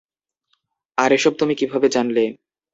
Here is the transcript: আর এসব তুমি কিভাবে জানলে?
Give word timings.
আর 0.97 1.09
এসব 1.11 1.33
তুমি 1.39 1.53
কিভাবে 1.55 1.87
জানলে? 1.89 2.23